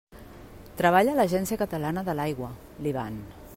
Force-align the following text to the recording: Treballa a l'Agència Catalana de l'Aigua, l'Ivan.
Treballa 0.79 1.11
a 1.15 1.19
l'Agència 1.19 1.59
Catalana 1.63 2.05
de 2.09 2.17
l'Aigua, 2.21 2.51
l'Ivan. 2.87 3.21